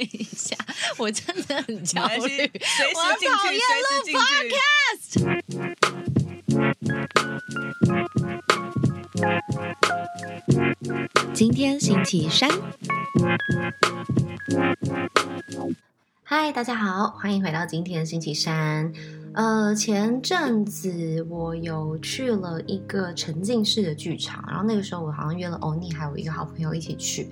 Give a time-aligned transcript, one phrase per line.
[0.00, 0.56] 一下，
[0.98, 2.50] 我真的很焦虑，
[2.94, 5.12] 我讨厌录 podcast。
[11.32, 12.50] 今天星期三。
[16.22, 18.92] 嗨，大家好，欢迎回到今天星期三。
[19.34, 27.30] 呃，前阵子我有去了一个沉浸式的剧场，然后那个时候我好像约了欧尼还有一个好朋友一起去。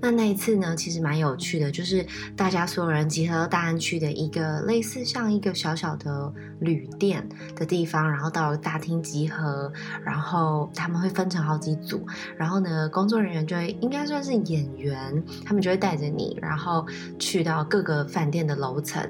[0.00, 2.06] 那那一次呢，其实蛮有趣的，就是
[2.36, 9.72] 大家所有人集合到大安区的一个类似像一个小小的旅店的地方，然后到大厅集合，
[10.04, 12.06] 然后他们会分成好几组，
[12.36, 16.86] 然后呢，工作人员就会应该算是演员，他们就会带着你，然后
[17.18, 19.02] 去到各个饭店的楼层，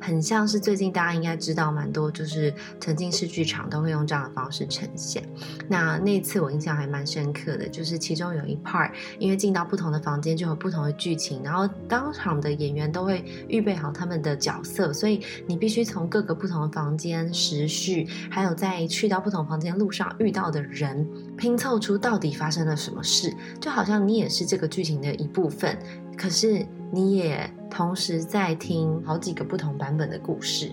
[0.00, 5.22] 很像是最近大家应该知道蛮多，就是沉浸式剧场都会用这样的方式呈现。
[5.68, 25.78] 那那一次我印象还蛮深刻的，就是其中有一 part，因为进到不同的房间就有不同的剧情，然后当场的演员都会预备好他们的角色，所以你必须从各个不同的房间时序，还有在去到不同房间路上遇到的人，拼凑出到底发生了什么事，就好像你也是这个剧情的一部分，
[26.16, 30.72] 可是你也同时在听好几个不同版本的故事。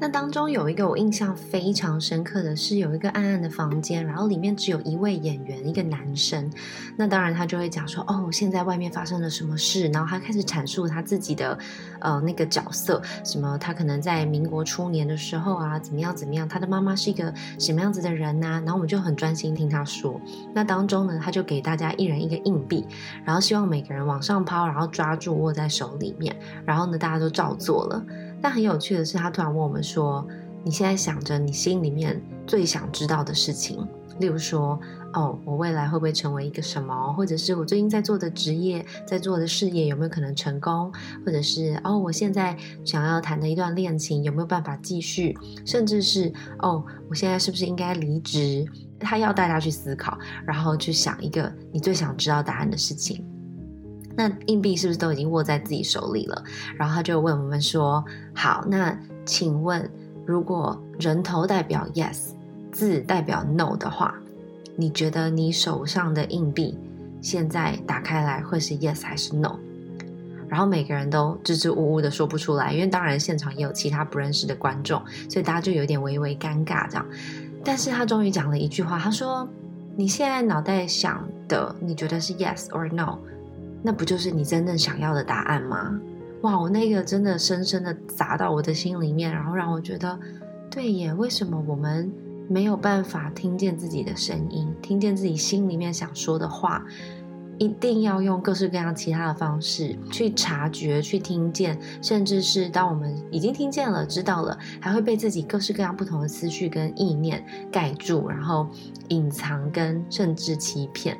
[0.00, 6.50] 那当中有一个我印象非常深刻的是，有一个暗暗的房间，然后里面只有一位演员，一个男生。
[6.96, 11.58] 那当然他就会讲说，哦，现在外面发生了什么事，然后他开始阐述他自己的
[12.00, 20.18] 呃那个角色，什么他可能在民国初年的时候啊，怎么样怎么样，他的妈妈是一个什么样子的人呐、然后我们就很专心听他说。
[20.54, 22.86] 那当中呢，他就给大家一人一个硬币，
[23.22, 28.02] 然后希望每个人往上抛，然后抓住握在手里面，然后呢大家都照做了。
[28.40, 30.26] 但很有趣的是，他突然问我们说
[30.64, 33.86] ：“你现在想着你心里面最想知道的事情，
[34.18, 34.80] 例如说，
[35.12, 40.92] 哦，我未来会不会成为一个什么，或者是我最近在做的职业、在做的事业有没有可能成功，
[41.24, 48.66] 或者是哦，我现在想要谈的一段恋情有没有办法继续，甚至是哦，我现在是不是应该离职？”
[49.02, 53.24] 他要大家去思考，然后去想一个你最想知道答案的事情。
[54.20, 56.44] 那硬币是不是都已经握在自己手里了？
[56.76, 58.04] 然后他就问我们说
[58.36, 58.94] ：“好，那
[59.24, 59.90] 请问，
[60.26, 62.32] 如果人头代表 yes，
[62.70, 64.14] 字代表 no 的话，
[64.76, 66.76] 你觉得你手上的硬币
[67.22, 69.58] 现在打开来会是 yes 还是 no？”
[70.50, 77.06] 然后每个人都支支吾吾的说不出来，因为当然现场也有其他不认识的观众，所以大家就有点微微尴尬这样。
[77.64, 79.48] 但是他终于讲了一句话，他说
[79.96, 83.18] ：“你现在脑袋想的，你觉得是 yes or no？”
[83.82, 85.98] 那不就是你真正想要的答案吗？
[86.42, 90.18] 哇，我那个真的深深的砸到我的心里面，然后让我觉得，
[90.70, 92.10] 对耶，为什么我们
[92.48, 96.84] 没有办法听见自己的声音，听见自己心里面想说的话？
[97.58, 108.66] 一定要用各式各样其他的方式去察觉、去听见，甚至是当我们已经听见了、知道了，还会被自己各式各样不同的思绪跟意念盖住，然后
[109.08, 111.18] 隐藏跟甚至欺骗。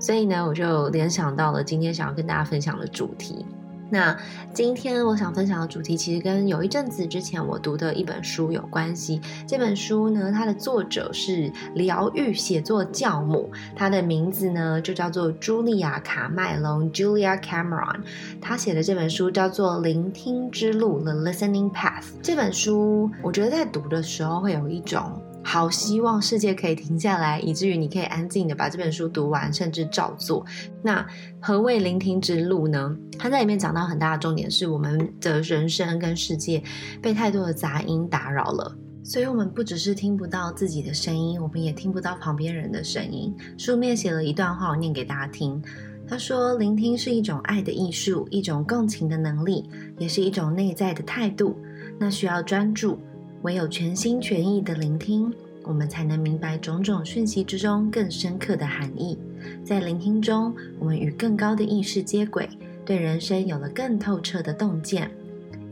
[0.00, 3.46] 所以呢，我就联想到了今天想要跟大家分享的主题。
[3.92, 4.16] 那
[4.54, 9.20] 今天我想分享的主题，其实跟有一阵子之前我读的一本书有关系。
[9.48, 18.02] 这本书呢，它的作者是疗愈写作教母，她的名字呢就叫做茱莉亚·卡麦隆 （Julia Cameron）。
[18.40, 22.12] 她写的这本书叫做《聆听之路》（The Listening Path）。
[22.22, 25.20] 这本书，我觉得在读的时候会有一种。
[25.42, 30.44] 好希望世界可以停下来，以至于你可以安静的把这本书读完，甚至照做。
[30.82, 31.04] 那
[31.40, 32.96] 何谓聆听之路呢？
[33.18, 36.62] 他在里面讲到很大的重点是，我们的人生跟世界
[37.02, 43.34] 被太多的杂音打扰了，所以我们不只是听不到自己的声音，我们也听不到旁边人的声音。
[43.56, 45.60] 书面写了一段话，我念给大家听。
[46.06, 51.56] 他说：“聆听是一种爱的艺术，一种共情的能力，也是一种内在的态度。
[51.98, 52.98] 那需要专注。”
[53.42, 59.18] 唯有全心全意的聆听，我们才能明白种种讯息之中更深刻的含义。
[59.64, 62.46] 在聆听中，我们与更高的意识接轨，
[62.84, 65.10] 对人生有了更透彻的洞见，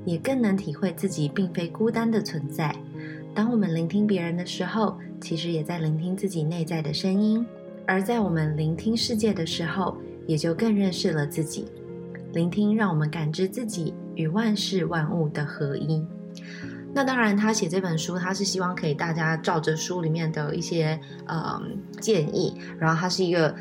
[0.07, 2.75] 也更能体会自己并非孤单的存在。
[3.35, 7.45] 当我们聆听别人的时候，其实也在聆听自己内在的声音；
[7.87, 11.67] 而在我们聆听世界的时候，也就更认识了自己。
[12.33, 16.03] 聆听让我们感知自己与万事万物的合一。
[16.95, 21.61] 那当然，他写这本书，他是希望可以大家照着书里面的一些呃
[22.01, 23.55] 建议，然后他是一个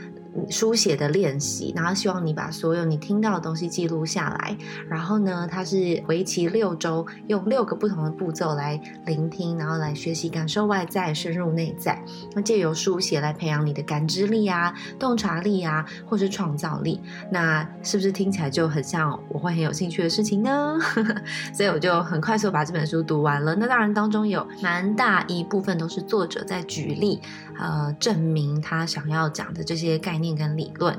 [0.49, 4.57] 书写的练习，然后希望你把所有你听到的东西记录下来。
[4.89, 12.01] 然后呢，它是为期六周，用六个不同的步骤来聆听，然后来学习感受外在，深入内在。
[12.33, 17.01] 那借由书写来培养你的感知力啊、洞察力啊，或是创造力。
[17.31, 20.77] 那是不是听起来就很像我会很有兴趣的事情呢？
[21.53, 23.55] 所以我就很快速把这本书读完了。
[23.55, 27.21] 那当然当中有蛮大一部分都是作者在举例，
[27.59, 30.97] 呃，证明他想要讲的这些概念跟理论。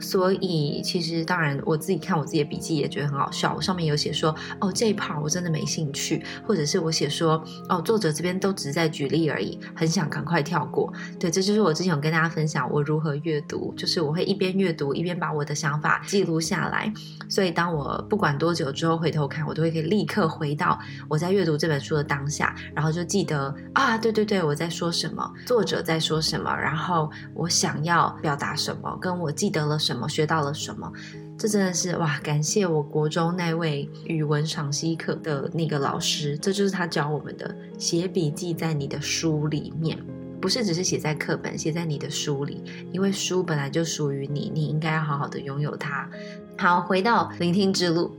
[0.00, 10.92] 所以其实当然我自己看我自己的笔记也觉得很好笑，我上面有写说哦这一 part 我真的没兴趣，或者是我写说哦作者这边都只是在举例而已，很想赶快跳过。
[11.20, 16.92] 对，这就是我之前有跟大家分享我如何阅读，就是我会一边阅读一边把我的想法记录下来。
[17.32, 29.96] 所以当我不管多久之后回头看，我都会可以立刻回到我在阅读这本书的当下，然后就记得啊对对对我在说什么，作者在说什么，然后我想要表达什么，跟我记得了什。
[29.96, 30.90] 么学到了什么？
[31.38, 32.18] 这真的是哇！
[32.24, 39.96] 感谢我国中那位语文赏析课的那个老师，这就是他教我们的：写笔记在你的书里面，
[40.42, 46.10] 不是只是写在课本，写在你的书里，因为书本来就属于你，你应该要好好的拥有它。
[46.58, 48.10] 好，回到聆听之路。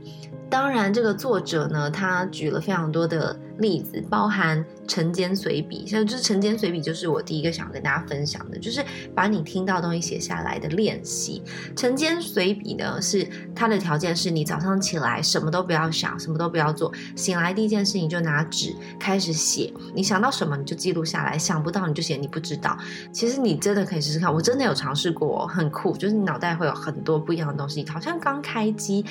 [0.54, 5.84] 当然，这个作者呢，他举了非常多的例子，包含晨间随笔。
[5.84, 8.80] 像就是晨间随笔，就是我第一个想跟大家分享的，就是
[9.16, 11.42] 把你听到东西写下来的练习。
[11.74, 19.74] 晨间随笔呢，是它的条件是你早上起来什么都不要想，什么都不要做，醒来第一件事情就拿纸开始写。
[19.92, 22.78] 你想到什么你就记录下来，想不到你就写你不知道。
[23.10, 29.04] 其实你真的可以试试看，我真的有尝试过，很酷，就是你脑袋会有很多不一样的东西，好像刚开机。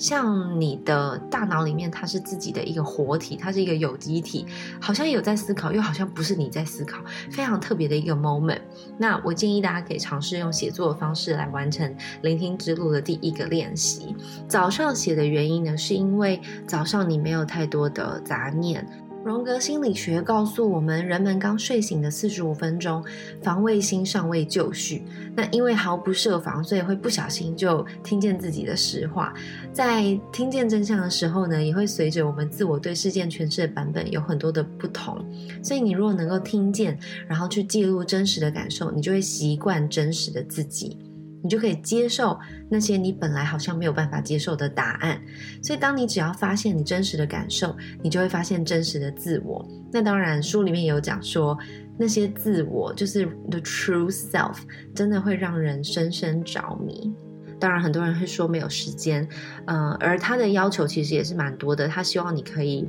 [0.00, 4.46] 像你的大脑里面，它是自己的一个活体，它是一个有机体，
[4.80, 8.62] 好像有在思考，又好像不是你在思考，非常特别的一个 moment。
[8.96, 14.16] 那我建议大家可以尝试用写作的方式来完成聆听之路的第一个练习。
[14.48, 18.86] 早上写的原因呢，是因为早上你没有太多的杂念。
[19.22, 23.04] 荣格心理学告诉我们，人们刚睡醒的四十五分钟，
[23.42, 25.02] 防卫心尚未就绪。
[25.36, 29.34] 那因为毫不设防，所以会不小心就听见自己的实话。
[29.74, 35.22] 在听见真相的时候呢，也会随着我们自我对事件诠释的版本有很多的不同。
[35.62, 40.96] 所以你如果能够听见，然后去记录真实的感受，你就会习惯真实的自己。
[41.42, 42.38] 你就可以接受
[42.68, 45.20] 那些你本来好像没有办法接受的答案，
[45.62, 49.66] 所以当你只要发现你真实的感受，你就会发现真实的自我。
[49.92, 51.58] 那当然，书里面有讲说，
[51.98, 54.56] 那些自我就是 the true self，
[54.94, 57.12] 真的会让人深深着迷。
[57.58, 59.28] 当然，很多人会说没有时间，
[59.66, 61.88] 嗯，而他的要求其实也是蛮多的。
[61.88, 62.88] 他希望你可以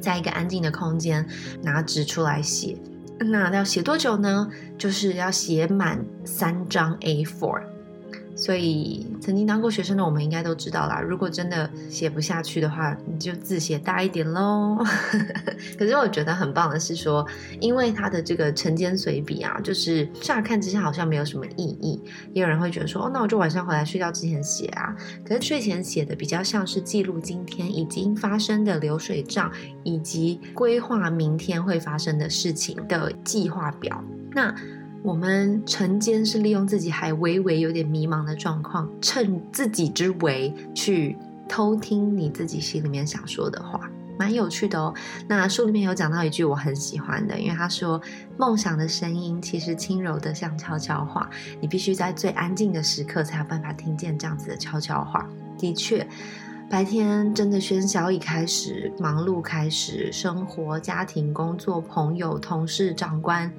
[0.00, 1.26] 在一个安静的空间
[1.62, 2.76] 拿纸出来写。
[3.18, 4.48] 那要写多久呢？
[4.76, 7.71] 就是要写满三张 A4。
[8.34, 11.00] 所以，曾经当过学生的我们应该都知道啦。
[11.00, 14.78] 如果真的写不下去的话，你就字写大一点喽。
[15.78, 17.26] 可是我觉得很棒的是说，
[17.60, 22.02] 因为他的这个晨间随笔啊，就是乍看之下好像没有什么意义。
[22.32, 24.96] 也有人会觉得说，哦，那我就晚上回来睡觉之前写啊。
[25.24, 29.52] 可是睡前写的比较像是记录今天已经发生的流水账，
[29.84, 34.02] 以及规划明天会发生的事情的计划表。
[34.32, 34.54] 那
[35.02, 41.16] 我们晨间是利用自己还微微有点迷茫的状况，趁自己之危去
[41.48, 44.94] 偷听你自己心里面想说的话，蛮有趣的哦。
[45.26, 48.00] 那书里面有讲到一句我很喜欢的，因为他说
[48.38, 51.28] 梦想的声音其实轻柔的像悄悄话，
[51.60, 55.28] 你必须在最安静的时刻才有办法听见这样子的悄悄话。
[55.58, 56.06] 的确。
[56.72, 63.52] 白天真的喧嚣一开始，忙碌开始，生活、家庭、工作、朋友、同事、长官，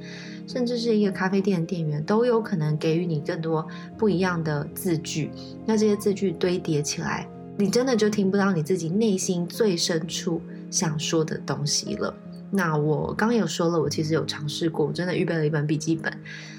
[0.48, 3.68] 甚至是一个咖啡店的店员，都有可能给予你更多
[4.00, 5.30] 不一样的字句。
[5.64, 12.12] 那这些字句堆叠起来，你真的就听不到你自己内心最深处想说的东西了。
[12.50, 16.12] 那我刚有说了，我其实有尝试过，我真的预备了一本笔记本。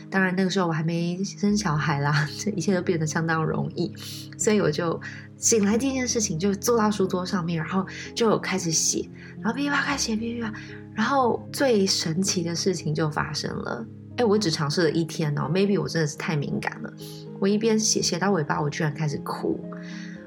[0.08, 3.92] 当然那个时候我还没生小孩啦， 这一切都变得相当容易，
[4.38, 5.00] 所以我就
[5.36, 9.08] 醒来第一件事情就坐到书桌上面，然后就开始写，
[9.40, 10.52] 然后噼里啪开写，噼里啪，
[10.94, 13.86] 然后最神奇的事情就发生了。
[14.16, 16.92] 哎，我只尝试了一天哦，maybe 我真的是太敏感了，
[17.40, 19.58] 我一边写写到尾巴，我居然开始哭，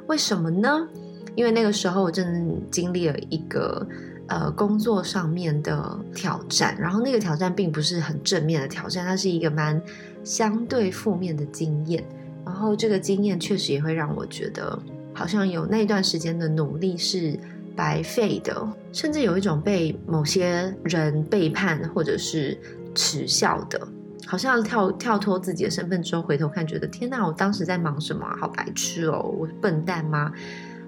[0.08, 0.88] 为什么呢？
[1.36, 3.88] 因为那个时候我正经历了一个。
[4.30, 9.82] 呃，工作上面的挑战，然后那个挑战并不是很正面的挑战，它是一个蛮
[10.22, 12.04] 相对负面的经验。
[12.46, 14.78] 然后这个经验确实也会让我觉得，
[15.18, 17.40] 好像有那段时间的努力是
[17.76, 18.56] 白费的，
[18.94, 22.56] 甚至有一种被某些人背叛或者是
[22.94, 23.88] 耻笑的
[24.28, 28.28] 好像跳跳脱自己的身份之后，回头看，觉得天哪，我当时在忙什么？
[28.40, 30.32] 好白痴哦，我笨蛋吗？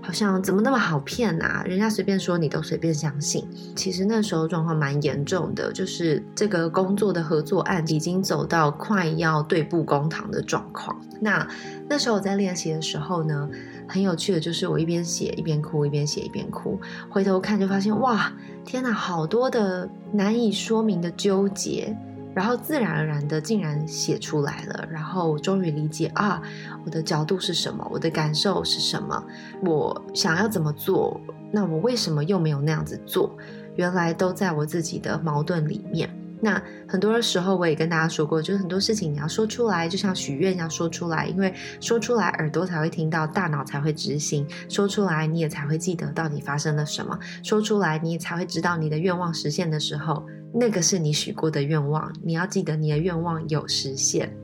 [0.02, 1.62] 好像怎么那么好骗啊？
[1.66, 3.46] 人家随便说你都随便相信。
[3.76, 10.96] 其实那时候状况蛮严重的，就是这个工作的合作案已经走到快要对簿公堂的状况。
[11.20, 11.46] 那
[11.90, 13.50] 那时候我在练习的时候呢，
[13.90, 16.80] 很有趣的就是我一边写一边哭，一边写一边哭。
[17.10, 18.32] 回头看就发现哇，
[18.64, 21.98] 天哪，好多的难以说明的纠结。
[22.36, 26.42] 然后自然而然的竟然写出来了，然后终于理解啊，
[26.86, 29.22] 我的角度是什么，我的感受是什么，
[29.64, 31.20] 我想要怎么做，
[31.52, 33.36] 那我为什么又没有那样子做？
[33.76, 36.08] 原来都在我自己的矛盾里面。
[36.42, 50.26] 那很多的时候我也跟大家说过，就是很多事情你要说出来，就像许愿要说出来，因为说出来耳朵才会听到，大脑才会执行，说出来你也才会记得到底发生了什么，说出来你也才会知道你的愿望实现的时候。
[50.52, 54.36] 那个是你许过的愿望，你要记得你的愿望有实现。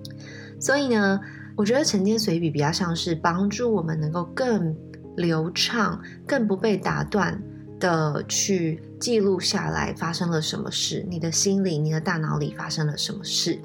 [0.60, 1.20] 所以呢，
[1.56, 4.76] 我觉得晨间随笔比较像是帮助我们能够更
[5.18, 7.42] 流畅、更不被打断
[7.80, 13.60] 的去记录下来发生了什么事，你的心里、你的大脑里发生了什么事，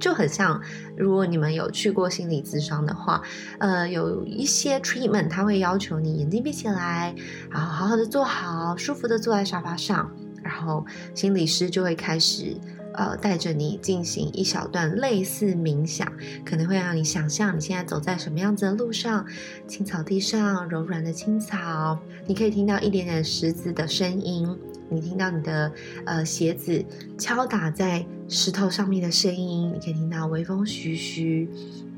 [0.00, 0.58] 就很像
[0.96, 3.20] 如果你们有去过心理咨商的话，
[3.58, 7.14] 呃，有一些 treatment 他会要求你眼睛闭起来，
[7.50, 10.10] 然后好好的坐好，舒服的坐在沙发上。
[10.42, 12.56] 然后心理师就会开始，
[12.94, 16.10] 呃，带着你进行一小段类似冥想，
[16.42, 19.26] 可能会让你想象你现在走在什么样子的路上，
[19.68, 24.56] 青草地上，柔软的青草，你可以听到一点点石子的声音，
[24.88, 25.72] 你听到你的
[26.04, 26.84] 呃鞋子
[27.18, 31.48] 敲打在石头上面的声音，你可以听到微风徐徐，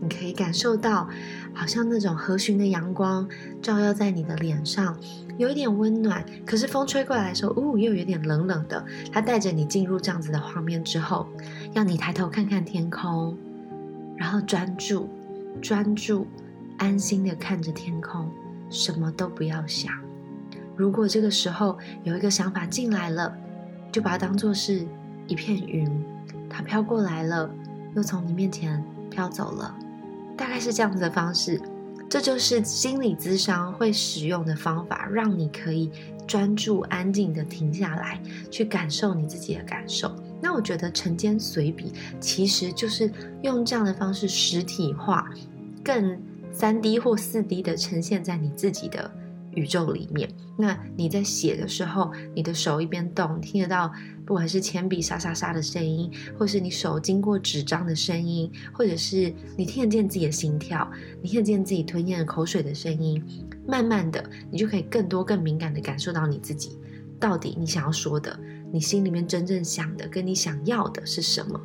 [0.00, 1.08] 你可以感受到
[1.52, 3.28] 好像那种和煦的阳光
[3.60, 4.96] 照耀在你的脸上。
[5.36, 8.84] 有一点温暖，可是风吹过来的时候，呜，又有点冷冷的。
[9.12, 11.28] 它带着你进入这样子的画面之后，
[11.74, 13.38] 要你抬头看看天空，
[14.16, 15.08] 然后专注、
[15.62, 16.26] 专注、
[16.78, 18.28] 安心的看着天空，
[18.68, 19.92] 什么都不要想。
[20.78, 23.36] 如果这个时候有一个想法进来了，
[23.90, 24.86] 就把它当做是
[25.26, 25.90] 一片云，
[26.48, 27.50] 它飘过来了，
[27.96, 29.74] 又从你面前飘走了，
[30.36, 31.60] 大概是这样子的方式。
[32.08, 35.90] 这就是心理咨商会使用的方法，让你可以
[36.28, 38.18] 专注、安静的停下来，
[38.48, 40.14] 去感受你自己的感受。
[40.40, 45.28] 那我觉得晨间随笔其实就是用这样的方式实体化，
[45.84, 46.16] 更
[46.52, 49.10] 三 D 或四 D 的呈现在你自己的。
[49.54, 53.92] 宇宙里面，那你在写的时候，你的手一边动，听得到
[54.24, 60.88] 不管是铅笔沙沙沙的声音，或是你手经过纸张的声音，或者是你听得见自己的心跳，
[61.22, 63.22] 你听得见自己吞咽口水的声音，
[63.66, 66.78] 慢慢的，你就可以更多、更敏感的感受到你自己
[67.18, 68.38] 到底你想要说的，
[68.72, 71.60] 你心里面真正想的，跟你想要的是什么。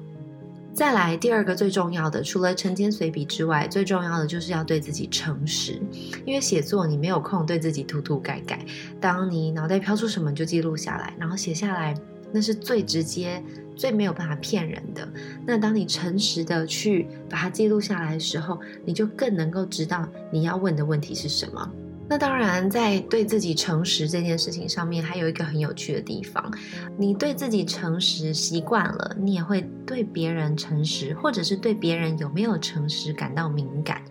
[0.73, 5.79] 再来第二个最重要的，除了晨间随笔之外，最重要的就是要对自己诚实。
[6.25, 8.65] 因为写作你没有空对自己涂涂改改，
[8.99, 11.93] 当你脑袋飘出什么就记录下来，然后写下来，
[12.31, 13.41] 那是最直接、
[13.75, 15.07] 最没有办法骗人的。
[15.45, 21.71] 那当你诚实的去把它记录下来的时候，你就更能够知道你要问的问题是什么。
[22.07, 26.53] 那当然，在对自己诚实这件事情上面，还有一个很有趣的地方。
[26.97, 34.01] 你对自己诚实习惯了，你也会对别人诚实，或者是对别人有没有诚实感到敏感。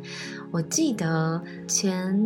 [0.51, 2.19] 我记得前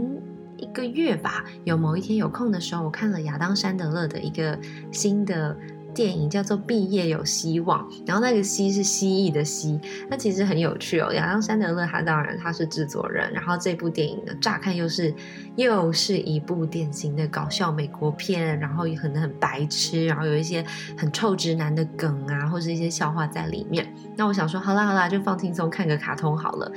[0.57, 4.59] 一个月吧，有某一天有空的时候，我看了亚当·山德勒的一个
[4.93, 5.57] 新的。
[5.97, 11.11] 电影叫做《毕业有希望》，然后那个“希”是蜥蜴的“蜥”，那其实很有趣哦。
[11.15, 15.15] 亚当·山德勒他当然他是制作人，然后这部电影呢，乍看又是
[15.57, 20.63] 又是一部典型的搞笑美国片，然后也可能很白痴，然后有一些
[20.99, 23.91] 很臭直男的梗啊，或是一些笑话在里面。
[24.17, 26.71] 那我想说，好啦好啦，就放轻松看个卡通好了。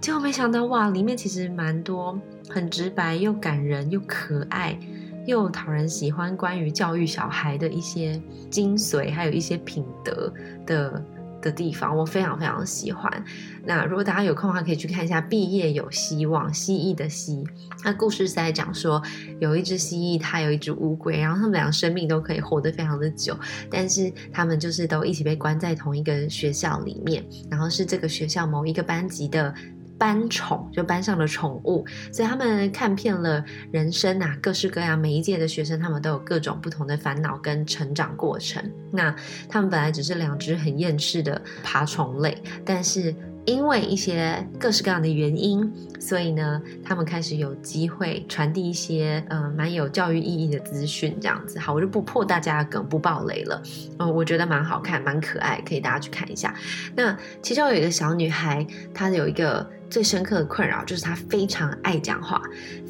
[0.00, 4.78] 结果没想到哇，里面其实蛮多很直白又感人又可爱。
[5.26, 10.32] 又讨人喜欢，关于教育小孩的一些精髓，还有一些品德
[10.66, 11.04] 的
[11.40, 13.24] 的地方，我非常非常喜欢。
[13.64, 17.44] 那如果大家有空的话，可以去看一下《毕业有希望》，蜥蜴的蜥。
[17.84, 19.02] 那故事是在讲说，
[19.40, 23.36] 有一只蜥蜴，它有一只乌龟，然后他们俩生命都可以活得非常的久，
[23.70, 29.54] 但是他们就是都一起被关在同一个学校里面，然后是这个学校某一个班级的。
[30.02, 38.60] 班宠就班上的宠物，所以他们看遍了人生啊，各式各样，每一届的学生他们都有各种不同的烦恼跟成长过程。
[38.90, 39.14] 那
[39.48, 51.60] 他们本来只是两只很厌世的爬虫类，但是因为一些各式各样的原因，所以呢，他们开始有机会传递一些呃蛮有教育意义的资讯，这样子。
[51.60, 53.62] 好，我就不破大家的梗，不爆雷了。
[54.00, 56.52] 嗯，我觉得蛮好看，蛮可爱，可以大家去看一下。
[56.96, 62.40] 那其中有一个小女孩，她有一个最深刻的困扰，就是他非常爱讲话，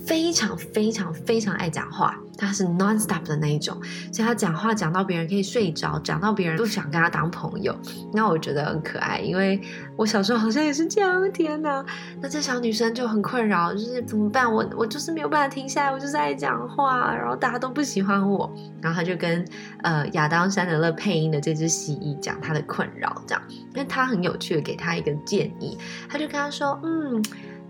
[0.07, 2.17] 非常非常非常爱讲话。
[2.37, 3.77] 她是 non-stop 的那一种，
[4.12, 7.77] 所以她讲话讲到别人可以睡着，讲到别人不想跟她当朋友。
[8.12, 9.61] 那我觉得很可爱，因为
[9.97, 11.31] 我小时候好像也是这样。
[11.33, 11.85] 天哪，
[12.21, 14.53] 那这小女生就很困扰，就是怎么办？
[14.53, 18.53] 我我就是没有办法停下来，我就是爱讲话，然后大家都不喜欢我。
[18.81, 19.45] 然后她就跟
[19.83, 27.23] 呃亚当·山德勒配音的这只蜥蜴讲她的困扰，这样，因为他很有趣的给她一个建议，他就跟她说，嗯。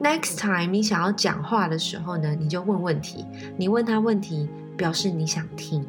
[0.02, 3.25] Next time，你想要讲话的时候呢，你就问问题。
[3.56, 5.87] 你问他问题，表示你想听，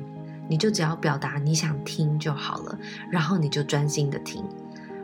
[0.47, 2.77] 你就只要表达你想听就好了。
[3.09, 4.43] 然后你就专心的听，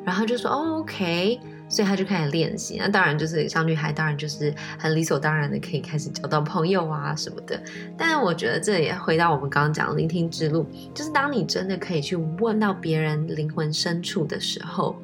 [0.05, 1.39] 然后就说哦，OK。
[1.67, 2.77] 所以他就开始练习。
[2.79, 7.59] 那当然就是小女孩，当然就是很理所当然的可以开始交到朋友啊什么的。
[7.95, 14.95] 但是我觉得这也回到我们刚刚讲的聆听之路，就是当你真的可以去问到别人灵魂深处的时候，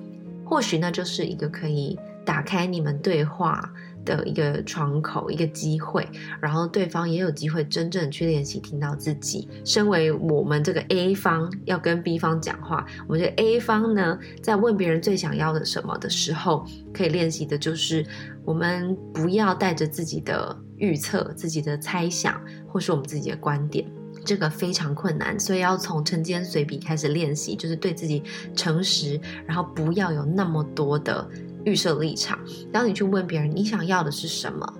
[0.43, 3.71] 或许那就是一个可以打开你们对话。
[4.05, 6.07] 的一个窗口，一个机会，
[6.39, 9.49] 然后对方也有机会真正去练习听到自己。
[9.65, 18.05] 身为我们这个 A 方要跟 B 方讲话，我们这个 A 方呢，在问别人最想要的什么的时候，可以练习的就是
[18.45, 23.85] 我们不要带着自己的预测、自己的猜想，或是我们自己的观点，
[24.23, 28.21] 这个非常困难，所以要从晨间随笔开始练习，就是对自己
[28.55, 31.27] 诚实，然后不要有那么多的。
[31.65, 32.39] 预设立场，
[32.71, 34.73] 当你去问别人你想要的是什么，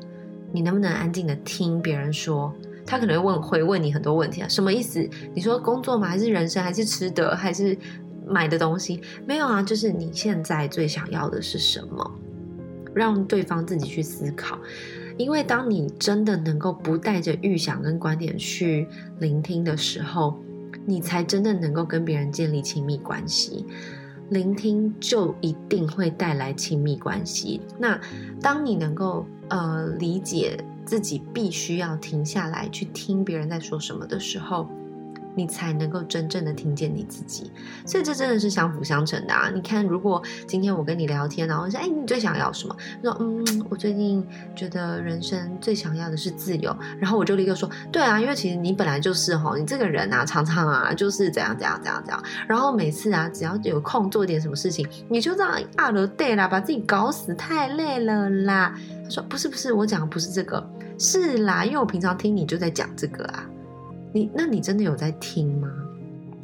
[0.53, 2.53] 你能不能安静的听别人说？
[2.87, 5.09] 他可能会问会问你很多问题啊，什么意思？
[5.33, 6.07] 你说工作吗？
[6.07, 6.63] 还是人生？
[6.63, 7.35] 还是吃的？
[7.35, 7.75] 还是
[8.27, 9.01] 买的东西？
[9.25, 12.11] 没有啊，就是你现在最想要的是什么？
[12.93, 14.57] 让对方自己去思考，
[15.17, 18.87] 因为当你真的能够不带着预想跟观点去
[19.19, 20.39] 聆听的时候，
[20.85, 23.65] 你才真的能够跟别人建立亲密关系。
[24.29, 27.61] 聆听就一定会带来亲密关系。
[27.77, 27.99] 那
[28.41, 34.67] 当你能够呃理解自己必须要停下来去听别人在说什么的时候。
[35.35, 37.51] 你才能够真正的听见你自己，
[37.85, 39.51] 所以这真的是相辅相成的啊！
[39.53, 42.75] 你看，如果今天我跟你聊天，然后说，哎，你最想要什么？
[43.03, 44.25] 说，嗯，我最近
[44.55, 46.75] 觉得人生最想要的是自由。
[46.99, 52.23] 然后我就立刻说，对啊，因为其实你本来就是哈，你这个人啊，常常啊，就是怎样怎样怎样怎样。
[52.47, 58.73] 然后每次啊，只要有空做点什么事情，你就这样啊了对啦，把自己搞死，太累了啦。
[59.03, 60.65] 他说，不是不是，我讲的不是这个，
[60.97, 63.45] 是啦，因为我平常听你就在讲这个啊。
[64.15, 65.69] 你那你真的有在听吗？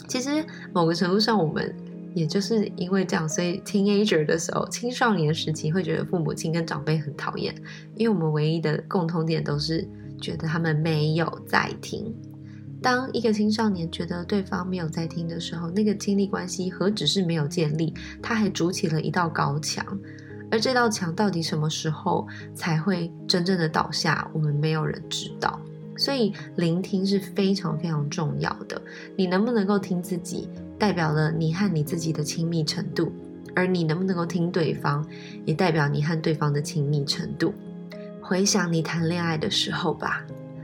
[0.05, 1.73] 其实某个程度上，我们
[2.13, 7.55] 也就是因为这样，所以 teenager 的时候，青少年时期会觉得父母亲跟长辈很讨厌，
[7.95, 9.87] 因为我们唯一的共同点都是
[10.19, 12.13] 觉得他们没有在听。
[12.81, 19.97] 当一个青少年觉得对方没有在听的时候，那个亲密关系何止是没有建立，他还筑起了一道高墙。
[20.51, 25.57] 而这道墙到底什么时候才会真正的倒下，我们没有人知道。
[25.97, 28.81] 所以，聆听是非常非常重要的。
[29.15, 30.49] 你能不能够听自己，
[30.79, 33.11] 代表了你和你自己的亲密程度；
[33.55, 35.05] 而你能不能够听对方，
[35.45, 37.53] 也代表你和对方的亲密程度。
[38.21, 40.23] 回想你谈恋爱的时候吧，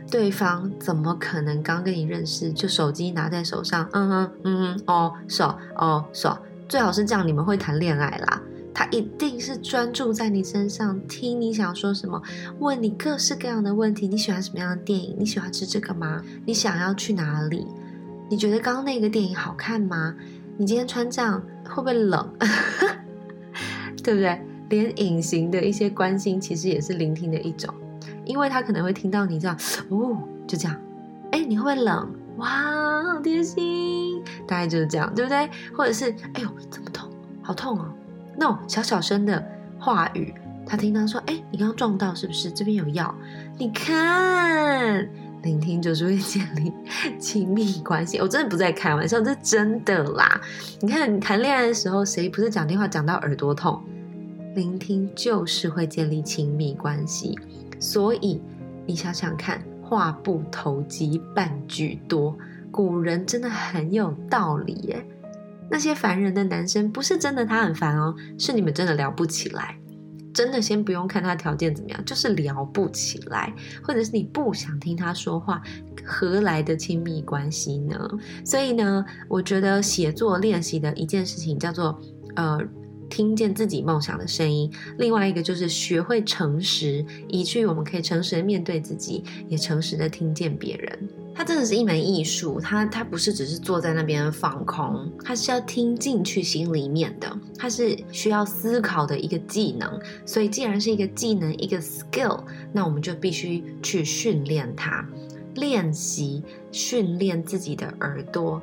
[0.10, 3.88] 对方怎么可能刚跟你认识就手机拿在手上？
[3.92, 8.42] 嗯哼，嗯哼，哦，爽，哦，爽，最好是这样，你们会谈恋爱啦。
[8.78, 12.22] 他一定是专注在你身上，听你想说什么，
[12.60, 14.08] 问你各式各样的问题。
[14.08, 15.16] 你喜欢什么样的电影？
[15.18, 16.22] 你喜欢吃这个吗？
[16.46, 17.66] 你想要去哪里？
[18.30, 20.13] 你觉得刚刚那个电影好看吗？
[20.58, 22.32] 你今天穿这样会不会冷？
[24.04, 24.40] 对不对？
[24.70, 27.74] 连隐形的一些关心，其实也是聆听的一种，
[28.26, 29.58] 因为他可能会听到你这样，
[29.90, 30.80] 哦，就这样，
[31.32, 32.13] 哎，你会不会冷？
[32.38, 35.50] 哇，好贴心，大概就是这样，对不对？
[35.76, 37.10] 或者是，哎呦，这么痛，
[37.42, 37.92] 好痛哦。
[38.38, 39.43] 那种小小声的
[39.80, 40.34] 话语，
[40.65, 42.52] 他听到说：“哎，你刚刚撞到是不是？
[42.52, 43.13] 这边有药。”
[43.58, 45.10] 你看，
[45.41, 46.71] 聆听就是会建立
[47.19, 48.19] 亲密关系。
[48.19, 50.39] 我真的不在开玩笑，这真的啦。
[50.80, 53.82] 你看，谈恋爱的时候，谁不是讲电话讲到耳朵痛？
[54.56, 57.38] 聆听就是会建立亲密关系。
[57.80, 58.41] 所以
[58.86, 62.38] 你想想看，话不投机半句多，
[62.71, 65.06] 古人真的很有道理耶。
[65.70, 69.78] 那些烦人的男生不是真的他很烦哦，是你们真的聊不起来。
[70.34, 73.52] 真的先不用看他条件怎么样，就是聊不起来，
[73.82, 75.60] 或者是你不想听他说话，
[76.06, 78.08] 何来的亲密关系呢？
[78.46, 82.00] 所以呢，我觉得写作练习的一件事情叫做
[82.36, 82.60] 呃
[83.10, 91.10] 听见自己梦想的声音，另外一个就是学会诚实，以至于我们可以诚实的面对自己，也诚实的听见别人。
[91.36, 100.00] 它真的是一门艺术，它它不是只是坐在那边放空，它是要听进去心里面的，它是需要思考的一个技能。
[100.26, 102.43] 所以既然是一个技能，一个 skill，
[102.74, 105.08] 那我们就必须去训练它，
[105.54, 106.41] 练习
[106.72, 108.60] 训练自己的耳朵。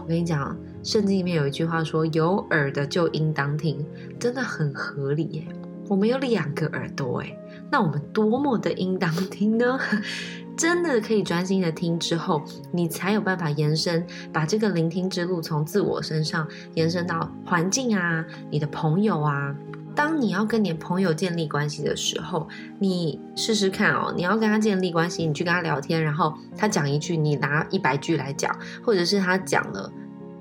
[0.00, 3.84] 我跟你讲，圣经里面有一句话说：“有耳的就应当听”，
[4.18, 5.46] 真的很合理耶。
[5.88, 7.38] 我们有两个耳朵哎，
[7.70, 9.78] 那我们多么的应当听呢？
[10.56, 19.54] 真的可以专心的听之后，你才有办法延伸，把这个聆听之路从自我身上延伸到环境啊，你的朋友啊。
[19.98, 29.90] 当你要跟你的朋友建立关系的时候，你试试看哦，你要跟他建立关系，你去跟他聊天，然后他讲一句，你拿一百句来讲，或者是他讲了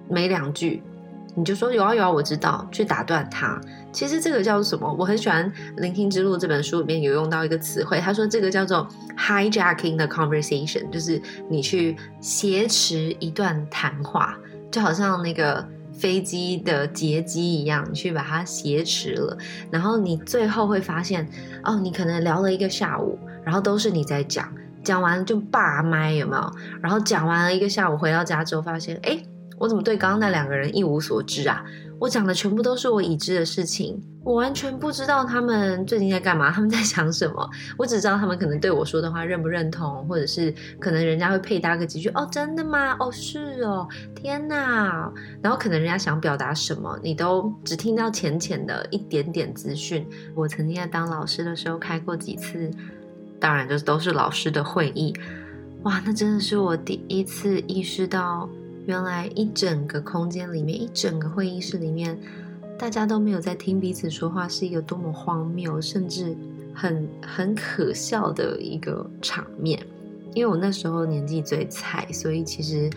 [0.07, 0.83] 没两句。
[1.33, 3.59] 你就说有啊有啊，我知道，去打断他。
[3.91, 4.95] 其实这个叫做什么？
[4.99, 14.37] 我很喜欢《聆听之路》这本书里面有用到一个词汇，他说这个叫做 hijacking the conversation，就是你去挟持一段谈话，
[14.69, 15.67] 就好像那个
[15.97, 19.37] 飞机的劫机一样，你去把它挟持了，
[19.71, 21.27] 然后你最后会发现，
[21.63, 24.47] 哦，你可能聊了一个下午，然后都是你在讲，
[24.83, 26.51] 讲完就霸麦有没有？
[26.81, 29.17] 然后讲完了一个下午，回到家之后发现，哎。
[29.59, 31.65] 我怎么对刚刚那两个人一无所知啊？
[31.99, 37.49] 我讲的全部都是我已知的事情，我完全不知道他们最近在干嘛，他们在想什么。
[37.75, 42.95] 我只知道他们可能对我说的话认不认同，或者是可能人家会配搭个几句哦，真的吗？
[42.99, 45.11] 哦，是哦，天哪！
[45.41, 50.07] 然后可能人家想表达什么，你都只听到浅浅的一点点资讯。
[50.35, 52.69] 我曾经在当老师的时候开过几次，
[53.39, 55.15] 当然就是都是老师的会议，
[55.81, 58.47] 哇，那真的是我第一次意识到。
[58.87, 62.17] 原来一整个空间里面，一整个会议室里面，
[62.79, 66.33] 大家都没有在听彼此说话，是一个多么荒谬，甚至
[66.73, 69.77] 很很可笑的一个场面。
[70.33, 72.89] 因为我那时候年纪最菜，所以其实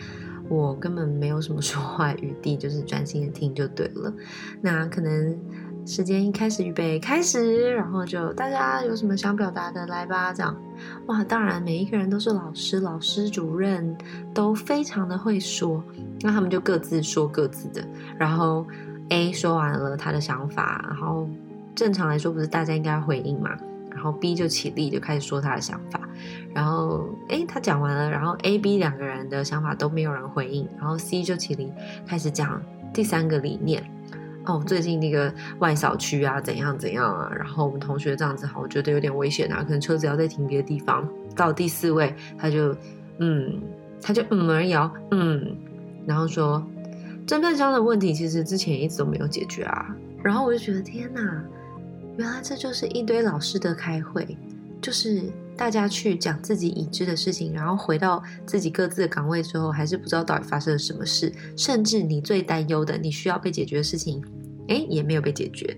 [0.49, 4.15] 我根本没有什么说话余 地，就是专心的听就对了。
[4.63, 5.37] 那可能。
[5.91, 10.57] 时间一开始，预备开始，然后就大家有什么想表达的来吧，这样
[11.07, 13.99] 哇，当然每一个人都是老师，老师主任
[14.33, 15.83] 都非常的会说，
[16.21, 17.85] 那他们就各自说各自的，
[18.17, 18.65] 然后
[19.09, 21.29] A 说完了他的想法，然后
[21.75, 23.51] 正常来说不是大家应该回应嘛，
[23.91, 26.01] 然后 B 就起立就开始说他的想法，
[26.55, 31.73] 然后哎他讲完了，然后 A、B 两个人的想法都没有人回应，然后 C 就起立
[32.07, 32.63] 开始讲
[32.95, 33.83] 第三个理念。
[34.47, 37.31] 哦，最近那个外扫区啊，怎样怎样啊？
[37.37, 41.07] 然后我们同学这样子，好，我觉得有点危险啊，可能车子要再停别的地方。
[41.37, 42.75] 到第四位，他就
[43.19, 43.61] 嗯，
[44.01, 45.57] 他就嗯而摇，嗯，
[46.07, 46.67] 然后说
[47.27, 49.95] 真正箱的问题其实之前一直都没有解决啊。
[50.23, 51.21] 然后我就觉得天哪，
[52.17, 54.37] 原来这就是一堆老师的开会，
[54.81, 55.23] 就是
[55.61, 64.25] 大家去讲自己已知的事情，然后回到自己各自的岗位之后，还是不知道到底发生了什么事，甚至你最担忧的、你需要被解决的事情。
[64.69, 65.77] 哎，也没有被解决，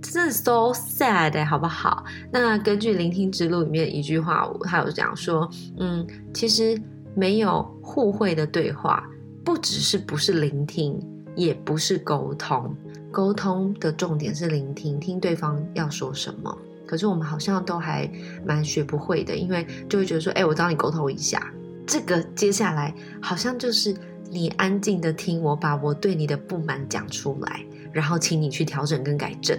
[0.00, 2.06] 真的 so sad，好不好？
[2.32, 5.46] 那根据《聆听之路》里面一句话，他有讲说，
[5.76, 6.80] 嗯，其实
[7.14, 9.06] 没有互惠的对话，
[9.44, 10.98] 不只是不是聆听，
[11.36, 12.74] 也不是沟通。
[13.10, 16.56] 沟通的重点是聆听，听对方要说什么。
[16.92, 18.06] 可是我们好像都还
[18.44, 21.42] 蛮学不会的，因为就会觉得说，哎，我找你沟通一下，
[21.86, 23.96] 这个接下来好像就是
[24.30, 27.64] 你安静的听我把我对你的不满讲出来。
[27.94, 29.58] 然后请你去调整跟改正，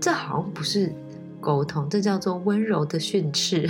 [0.00, 0.94] 这好像不是
[1.40, 3.68] 沟通，这叫做温柔的训斥。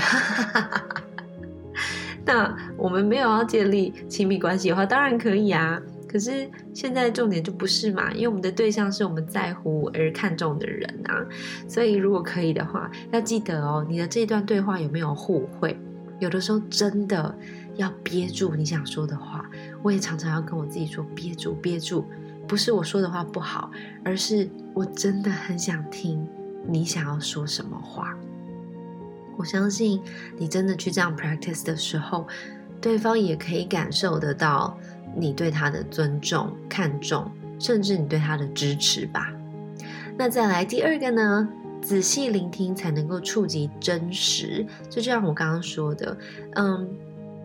[2.27, 5.81] 那我们没有要建立亲密关系的话，当然可以啊。
[6.09, 11.25] 可是现在重点就不是嘛，因为我们的对象是我们在乎而看重的人啊。
[11.69, 15.79] 所以如果可以的话，要记得哦，你的这段对话有没有互惠？
[16.19, 17.33] 有的时候真的
[17.77, 19.49] 要憋住你想说的话。
[19.83, 22.05] 我也常常要跟我自己说，憋住，憋住。
[22.49, 23.71] 不是我说的话不好，
[24.03, 26.27] 而是我真的很想听
[26.67, 28.17] 你想要说什么话。
[29.37, 30.01] 我相信
[30.37, 32.27] 你真的去这样 practice 的时候，
[32.81, 34.77] 对方也可以感受得到
[35.19, 39.33] 你对他的尊重、看重，甚至你对他的支持吧。
[40.17, 41.49] 那再来第二个呢？
[41.81, 44.67] 仔细聆听才能够触及真实。
[44.91, 46.17] 就像我刚刚说的，
[46.55, 46.89] 嗯。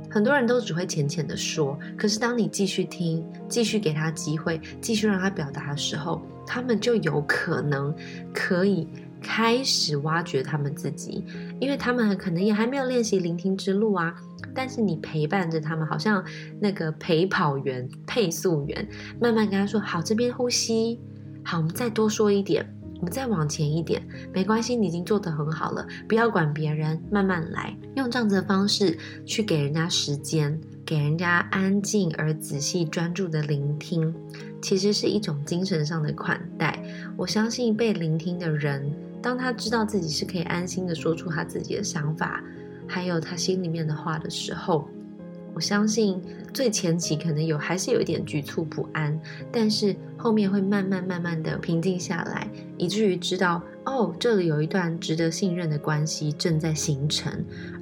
[0.10, 7.92] 很多人都只会浅浅的说，可是当你继续听，继续给他机会，继续让他表达的时候，他们就有可能
[8.32, 8.88] 可以
[9.20, 11.26] 开始挖掘他们自己，
[11.60, 14.14] 因为他们可能也还没有练习聆听之路啊。
[14.54, 16.24] 但是你陪伴着他们，好像
[16.60, 18.88] 那个陪跑员、配速员，
[19.20, 21.00] 慢慢跟他说：“好，这边呼吸，
[21.44, 22.66] 好，我们再多说一点，
[22.98, 24.02] 我们再往前一点，
[24.34, 34.14] 没关系，你已经做得很好了，不要管别人，慢慢来，用这样子的方式去给人家时间，给人家安静而仔细专注的聆听，
[34.62, 36.84] 其实是一种精神上的款待。
[37.18, 42.44] 我相信被聆听的人，当他知道自己是可以安心的说出他自己的想法，
[42.94, 44.88] 还有他心里面的话的时候。
[45.56, 46.20] 我相信
[46.52, 49.20] 最前期可能有还是有一点局促不安，
[49.52, 57.32] 但是后面会慢慢慢慢的平静下来，以至于知道哦，这里有一段值得信任的关系正在形成，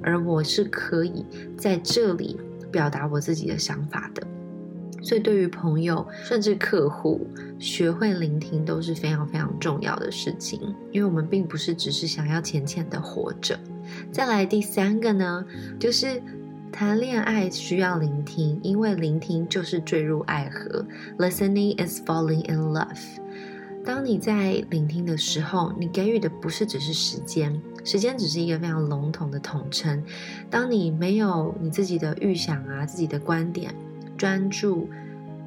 [0.02, 1.24] 而我是可以
[1.56, 2.38] 在这里
[2.70, 4.26] 表达我自己的想法的。
[5.02, 7.26] 所以对于朋友甚至客户，
[7.58, 10.60] 学会聆听都是非常非常重要的事情，
[10.90, 13.58] 因为我们并不是只是想要浅浅的活着。
[14.10, 15.44] 再来第三个呢，
[15.78, 16.22] 就是。
[16.74, 20.82] 谈恋爱需要聆听，因为聆听就是坠入爱河。
[21.18, 22.98] Listening is falling in love。
[23.84, 30.02] 当你在聆听的时候，你给予的不是只是时间，时间只是一个非常笼统的统称。
[30.48, 33.74] 当你没有你自己的预想啊，自己的观点，
[34.22, 34.88] 专注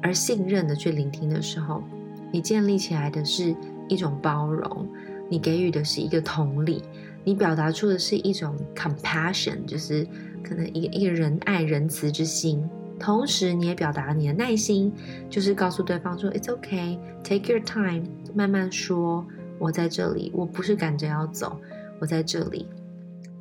[0.02, 1.82] 而信任的去聆听的时候，
[2.30, 3.56] 你建立起来的是
[3.88, 4.86] 一种包容，
[5.30, 6.82] 你给予的是一个同理，
[7.24, 10.06] 你表达出的是一种 compassion，就是。
[10.44, 12.62] 可能一个一个仁爱仁慈之心，
[13.00, 14.92] 同时你也表达你的耐心，
[15.28, 19.26] 就是告诉对方说：“It's okay, take your time，慢慢说，
[19.58, 21.58] 我在这里，我不是赶着要走，
[22.00, 22.68] 我在这里。”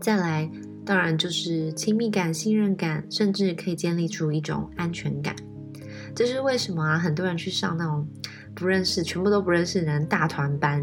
[0.01, 0.49] 再来，
[0.85, 5.35] 当然就是亲密感、信任感，甚至可以建立出一种安全感。
[6.15, 6.97] 这是为什么啊？
[6.97, 8.07] 很多人去上那种。
[8.57, 10.81] 不认识，全部都不认识的人，大团班，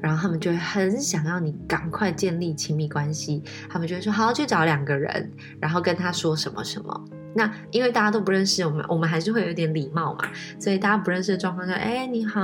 [0.00, 7.08] 然后他们就会很想要你赶快建立亲密关系，他们就会说好去找两个人，然后跟他说什么什么。
[7.34, 10.28] 那因为大家都不认识我们，我们还是会有点礼貌嘛。
[10.58, 12.40] 所以大家不认识的状况下，哎，你好，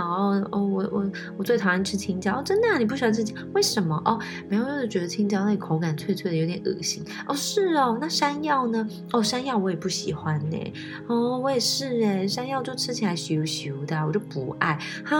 [0.50, 3.42] 哦，我我我最讨厌吃青椒，真的，你不喜欢吃青椒？
[3.54, 4.00] 为什么？
[4.04, 7.04] 哦，没有，就是觉得青椒那口感脆脆的，有点恶心。
[7.26, 8.88] 哦，是哦，那山药呢？
[9.12, 10.72] 哦，山药我也不喜欢呢。
[11.06, 14.78] 哦，我也是哎，山药就吃起来咻咻的，我就不爱。
[15.04, 15.18] 哈，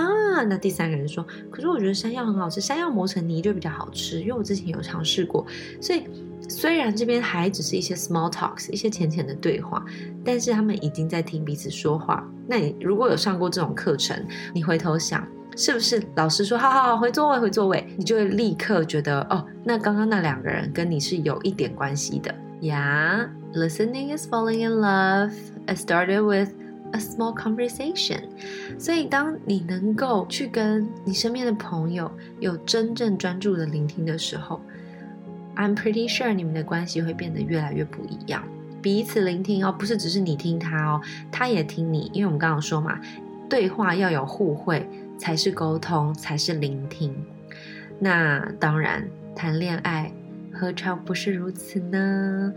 [0.49, 5.47] 那第三个人说，可是我觉得山药很好吃，山药磨成泥就比较好吃，因为我之前有尝试过，
[5.81, 6.05] 所以。
[6.47, 9.85] 虽然这边还只是一些 small talks，一些浅浅的对话，
[10.25, 12.27] 但是他们已经在听彼此说话。
[12.47, 14.25] 那你如果有上过这种课程，
[14.55, 22.35] 你回头想，是不是老师说好好好回座位回座位，你就会立刻觉得哦，那刚刚那两个人跟你是有一点关系的。
[22.61, 25.33] Yeah, listening is falling in love.
[25.67, 26.51] I started with
[26.93, 28.23] a small conversation.
[28.79, 34.61] 所以当你能够去跟你身边的朋友有真正专注的聆听的时候。
[35.59, 38.45] I'm pretty sure 你们的关系会变得越来越不一样，
[38.81, 42.97] 彼此聆听哦，不是只是你听他哦，他也听你，因为我们刚刚说嘛，
[43.51, 47.13] 对话要有互惠才是沟通，才是聆听。
[47.99, 50.13] 那当然，谈恋爱
[50.53, 52.55] 何尝不是如此呢？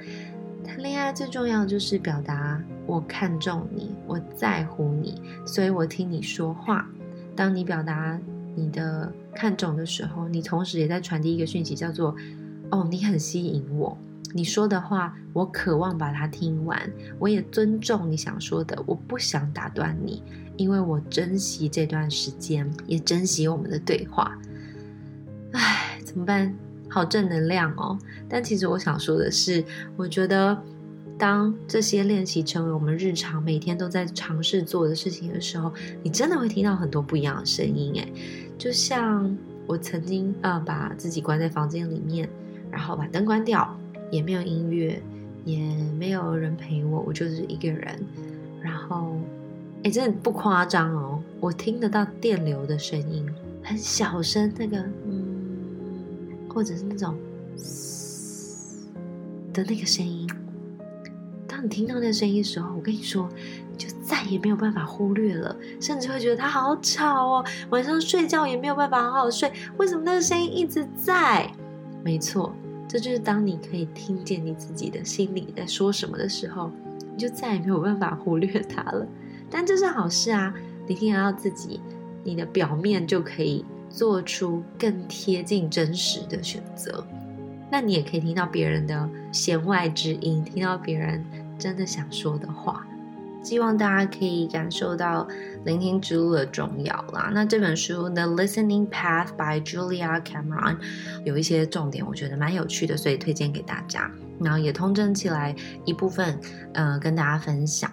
[0.64, 6.88] 谈恋爱最重要就是表达我看重你，我在乎你，所以我听你说话。
[7.36, 8.20] 当你表达
[8.56, 12.16] 你的看重的时候，你同时也在传递一个讯息，叫做。
[12.72, 13.98] 哦，你很吸引我，
[14.34, 20.24] 你说的话我渴望把它听完，我也尊重你想说的，我不想打断你，
[20.56, 24.38] 因为我珍惜这段时间，也珍惜我们的对话。
[25.52, 26.56] 唉，怎么办？
[26.90, 27.98] 好正能量哦！
[28.28, 29.64] 但其实我想说的是，
[29.96, 30.62] 我觉得
[31.18, 37.94] 当这些练习成为我们日常每天都在尝试做的事情的时候，你真的会听到很多不一样的声音。
[37.96, 38.14] 诶，
[38.58, 42.30] 就像我曾经啊，把自己关在房间里面。
[42.72, 43.78] 然后把灯关掉，
[44.10, 45.02] 也没有音乐，
[45.44, 45.60] 也
[46.00, 48.00] 没有人陪我，我就是一个人。
[48.62, 49.18] 然后，
[49.84, 53.28] 哎，真的不夸张哦，我听得到电流的声音，
[53.64, 55.26] 很小声，那个嗯，
[56.48, 57.18] 或者是那种
[59.52, 60.30] 的那个声音。
[61.48, 63.28] 当你听到那个声音的时候，我跟你说，
[63.78, 69.52] 就再也没有办法忽略了，甚至会觉得它好吵哦，晚上睡觉也没有办法好好睡。
[69.78, 71.52] 为什么那个声音一直在？
[72.04, 72.56] 没错。
[72.92, 76.70] 这就是当你可以听见你自己的心里在说什么的时候，
[77.14, 79.08] 你就再也没有办法忽略它了。
[79.50, 80.54] 但这是好事啊！
[80.86, 81.80] 你听到自己，
[82.22, 87.08] 你的表面就可以做出更贴近真实的选择。
[87.72, 91.24] 那你也可以听到别人的弦外之音，听到别人
[91.58, 92.86] 真的想说的话。
[93.44, 95.28] 希望大家可以感受到
[95.66, 97.32] 聆听之路的重要啦。
[97.34, 100.78] 那这本书《The Listening Path》by Julia Cameron
[101.26, 104.10] 有一些重点，我觉得蛮有趣的，所以推荐给大家。
[104.40, 106.40] 然后也通证起来一部分，
[106.74, 107.92] 嗯，跟大家分享。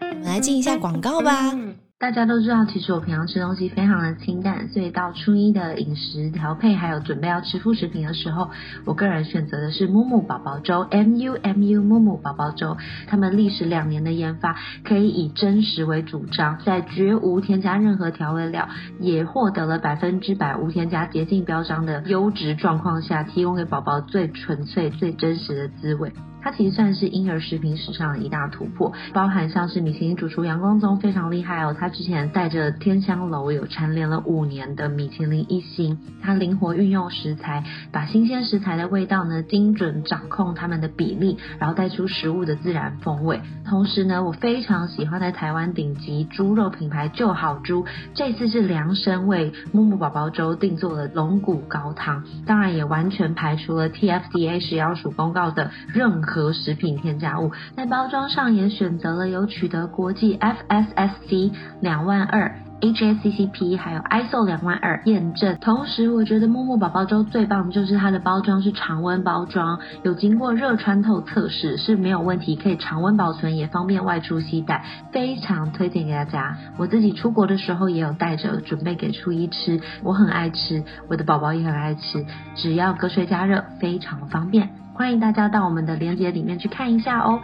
[0.00, 1.54] 我们来进一下广告吧。
[2.00, 8.50] 大家都知道，其实我平常吃东西非常的清淡，所以到初一的饮食调配还有准备要吃副食品的时候，
[8.84, 12.76] 我个人选择的是木木宝宝粥 M U M U 木木宝宝粥。
[13.08, 18.68] 他们历时两年的研发，可以以真实为主张，在绝无添加任何调味料，
[19.00, 26.12] 也获得了百分之百无添加洁净标章的优质状况下，提供给宝宝最纯粹、最真实的滋味。
[26.48, 43.42] 它其实算是婴儿食品史上的一大突破，包含像是米其林主厨杨光宗非常厉害哦，他之前带着天香楼有蝉联了五年的米其林一星，他灵活运用食材，把新鲜食材的味道呢精准掌控它们的比例，然后带出食物的自然风味。
[43.66, 47.84] 同时呢，我非常喜欢在台湾顶级猪肉品牌就好猪，
[48.14, 62.54] 这次是量身为木木宝宝粥定做了龙骨高汤，当然也完全排除了 TFDA 食药署公告的任何食品添加物，在包装上也选择了有取得国际 FSSC 两万二。
[62.80, 76.56] HACCP 还有 ISO 两万二验证，同时我觉得木木宝宝粥最棒的就是它的包装是常温包装，有经过热穿透测试是没有问题，可以常温保存，也方便外出携带，非常推荐给大家。
[76.76, 82.24] 我自己出国的时候也有带着，准备给初一吃，我很爱吃，我的宝宝也很爱吃，
[82.54, 84.70] 只要隔水加热，非常方便。
[84.98, 87.40] 欢迎大家到我们的链接里面去看一下哦。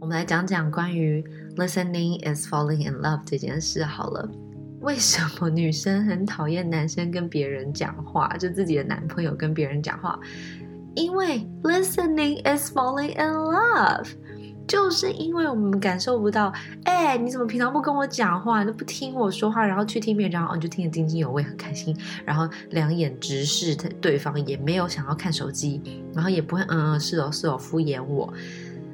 [0.00, 1.22] 我们来讲讲关于
[1.56, 4.28] listening is falling in love 这件事好了。
[4.80, 10.18] 为什么女生很讨厌男生跟别人讲话，就自己的男朋友跟别人讲话？
[10.96, 14.08] 因为 listening is falling in love，
[14.70, 16.52] 就是因为我们感受不到，
[16.84, 25.82] 哎，你怎么平常不跟我讲话，都不听我说话，然后去听别人讲话，你就听得津津有味，很开心，然后两眼直视对方，也没有想要看手机，
[26.14, 28.32] 然后也不会嗯嗯是哦是哦敷衍我，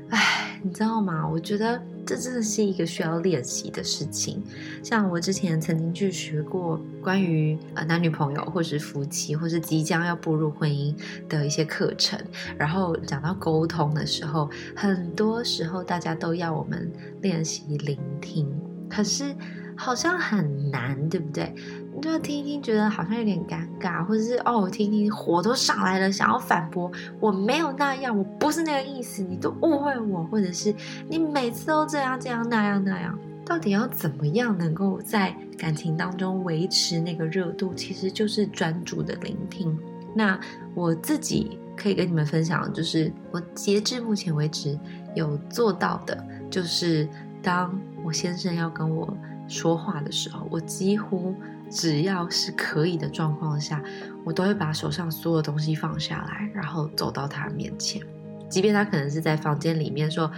[0.09, 0.43] 哎。
[0.63, 1.29] 你知道吗？
[1.29, 4.41] 我觉得这真的是一个需要练习的事情。
[4.83, 10.95] 像我之前曾经去学过关于呃男女朋友，或是夫妻，或是即将要步入婚姻
[11.29, 12.17] 的一些课程。
[12.57, 16.91] 然后讲到沟通的时候，很多时候大家都要我们
[17.23, 18.49] 练习聆听，
[18.89, 19.35] 可是
[19.77, 21.53] 好像很难，对不对？
[21.97, 30.75] 你就听一听，觉得好像有点尴尬，或者是哦，我听听火都上来了，想要反驳，我没有那样，我不是那个意思，你都误会我，或者是
[31.09, 37.73] 你每次都这样这样那样那样，到底要怎么样能够在感情当中维持那个热度？
[37.73, 39.75] 其实就是专注的聆听。
[40.15, 40.39] 那
[40.75, 44.79] 我自己可以跟你们分享，就是我截至目前为止
[45.15, 47.09] 有做到的，就是
[47.43, 49.17] 当我先生要跟我
[49.49, 51.35] 说话的时候，我几乎。
[51.71, 53.83] 只要是可以的状况下，
[54.25, 58.01] 我都会把手上所有东西放下来，然后走到他面前。
[58.49, 60.31] 即便他可能是在房间里面说，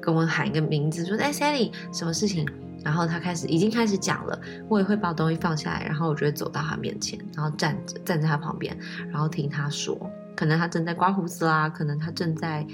[0.00, 2.48] 跟我喊一个名字，说“哎，Sally，什么事情？”
[2.84, 8.78] 然后他开始已经开始讲了，我也会把东西放下来，然后我就会走到他面前，然后站着站在他旁边，
[9.10, 9.98] 然后听他说。
[10.36, 12.64] 可能他正在刮胡子啦，可能他正在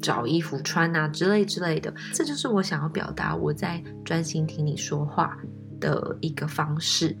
[0.00, 1.92] 找衣服穿啊之类之类的。
[2.14, 5.36] 这就是我想要表达我在专心听你说话
[5.78, 7.14] 的一个方式。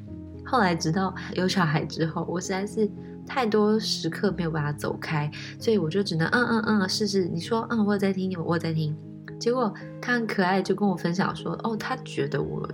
[0.50, 2.90] 后来，直到有小孩之后，我实在是
[3.24, 7.26] 太多时刻没有办法走开，所以我就只能嗯嗯嗯试试。
[7.26, 8.96] 你说嗯，我在听你，我在听。
[9.38, 12.68] 结果他很可爱，就跟我分享说，哦，他觉得我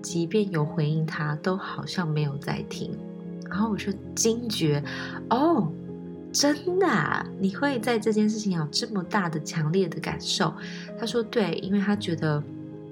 [0.00, 2.96] 即便有回应他，都好像没有在听。
[3.50, 4.80] 然后我就惊觉，
[5.30, 5.68] 哦，
[6.32, 10.54] 真的，你会在这件事情有这么大的强烈的感受？
[10.96, 12.40] 他说对，因为他觉得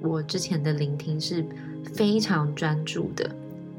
[0.03, 1.47] 我之前的聆听是
[1.95, 3.31] 非常专注的。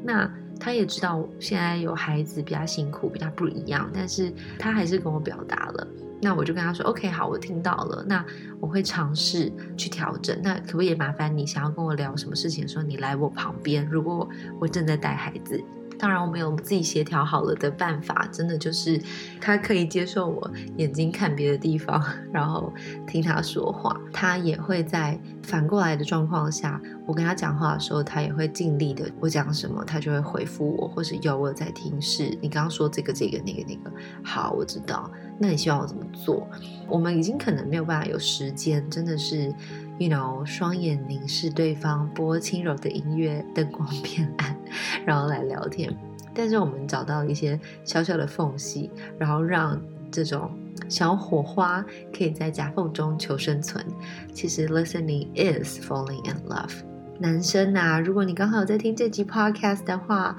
[0.03, 5.87] 那他也知道现在有孩子比较辛苦，比较不一样，但是他还是跟我表达了。
[6.21, 8.03] 那我就跟他说：“OK，好，我听到了。
[8.05, 8.25] 那
[8.59, 10.37] 我会尝试去调整。
[10.43, 13.87] 那可不可以麻烦你，想要跟我聊什么事情的时候，你来我旁边？
[13.89, 14.27] 如果
[14.59, 15.63] 我正在带孩子。”
[15.99, 18.99] 当然，我们有自己协调好了的办法，真的就是
[19.41, 22.73] 他可以接受我眼睛看别的地方，然后
[23.05, 23.99] 听他说话。
[24.13, 29.11] 他也会在反过来的状况下，我跟他讲话的时候，他也会尽力的。
[29.19, 32.01] 我讲什么，他就会回复我，或是有我在听。
[32.01, 33.91] 是你刚刚说这个、这个、那个、那个，
[34.23, 35.11] 好，我知道。
[35.37, 36.47] 那你希望我怎么做？
[36.87, 39.53] 我们已经可能没有办法有时间，真的是。
[39.99, 44.57] You know，双眼凝视对方，播轻柔的音乐，灯光 变暗，
[45.05, 45.93] 然后来聊天。
[46.33, 49.77] 但是我们找到一些小小的缝隙，然后让
[50.09, 50.49] 这种
[50.87, 51.85] 小火花
[52.17, 53.85] 可以在夹缝中求生存。
[54.33, 56.71] 其实，listening is falling in love。
[57.19, 60.37] 男生啊，如果你刚好在听这集 podcast 的话，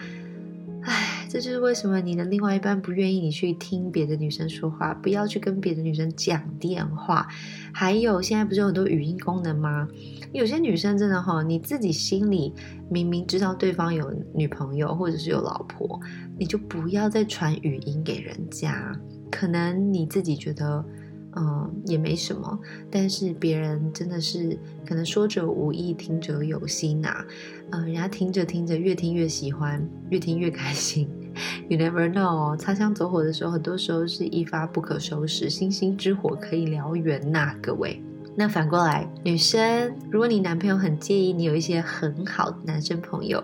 [0.82, 1.26] 唉。
[1.28, 7.28] 这就是为什么你的另外一半不愿意你去听别的女生说话，不要去跟别的女生讲电话。
[7.72, 9.86] 还有，现在不是有很多语音功能吗？
[10.32, 12.52] 有些女生真的哈，你自己心里
[12.90, 16.00] 明明知道对方有女朋友或者是有老婆，
[16.36, 18.92] 你就不要再传语音给人家。
[19.30, 20.84] 可能你自己觉得。
[21.36, 22.58] 嗯，也没什么，
[22.90, 27.24] 但是别人真的是可能说者无意，听者有心呐。
[27.70, 31.08] 嗯，人家听着听着越听越喜欢，越听越开心。
[31.68, 38.02] You never know，擦枪走火的时候，很多时候是一发不可收拾，星星之火可以燎原呐，各位。
[38.34, 43.42] 那反过来，女生，如果你男朋友很介意你有一些很好的男生朋友，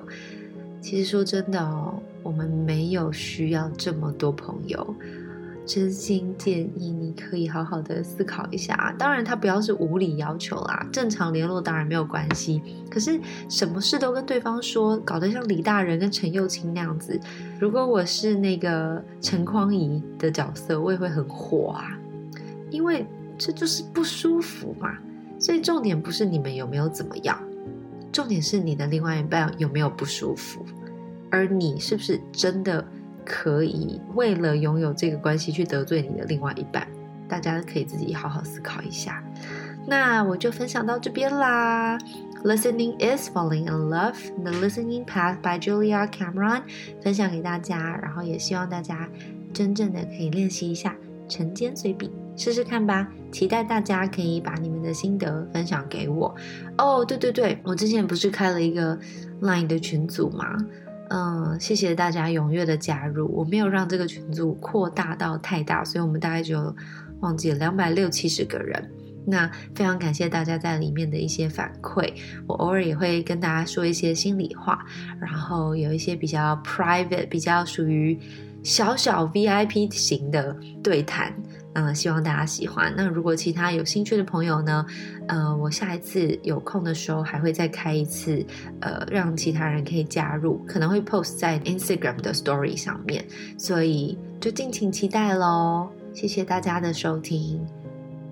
[0.80, 4.94] 其实说真的哦，我们没有需要这么多朋友。
[5.66, 12.62] 真心建议你可以好好的思考一下啊，当然他不要是无理要求啦，正常联络当然没有关系。
[12.88, 17.18] 可是什么事都跟对方说，搞得像李大人跟陈幼卿那样子，
[17.58, 21.98] 如果我是那个陈匡怡的角色，我也会很火啊，
[22.70, 23.04] 因为
[23.36, 24.96] 这就是不舒服嘛。
[25.38, 27.38] 所以重点不是你们有没有怎么样，
[28.12, 30.64] 重点是你的另外一半有没有不舒服，
[31.28, 32.86] 而你是不是真的。
[33.26, 36.86] 可以为了拥有这个关系去得罪你的另外一半，
[37.28, 39.22] 大家可以自己好好思考一下。
[39.86, 41.98] 那我就分享到这边啦。
[42.44, 44.14] Listening is falling in love.
[44.42, 46.62] The listening path by Julia Cameron，
[47.02, 49.08] 分享给大家，然后也希望大家
[49.52, 50.94] 真正的可以练习一下
[51.28, 53.08] 晨间随笔，试试看吧。
[53.32, 56.32] 期待大家可以把你们的心得分享给我。
[56.78, 58.96] 哦，对对对，我之前不是开了一个
[59.40, 60.56] Line 的群组吗？
[61.08, 63.28] 嗯，谢谢大家踊跃的加入。
[63.32, 66.74] 我没有让这个群组扩大到太大，所以我们大概只有
[67.20, 68.90] 忘记了两百六七十个人。
[69.28, 72.12] 那非常感谢大家在里面的一些反馈，
[72.46, 74.84] 我偶尔也会跟大家说一些心里话，
[75.20, 78.18] 然后有一些比较 private、比较属于
[78.62, 81.32] 小小 VIP 型的对谈。
[81.78, 82.90] 嗯，希望大家喜欢。
[82.96, 84.86] 那如果其他有兴趣的朋友呢？
[85.28, 88.42] 呃，我下一次有空的时候还会再开一次，
[88.80, 93.26] 呃，让其他人可以加入，可能会 post 在 Instagram 的 Story 上面，
[93.58, 95.90] 所以就敬请期待喽。
[96.14, 97.60] 谢谢大家的收听，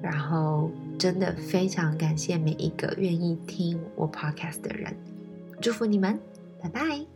[0.01, 4.97] 然后真的非常感谢每一个愿意听我 Podcast 的人，
[5.61, 6.18] 祝福你们，
[6.62, 7.13] 拜拜。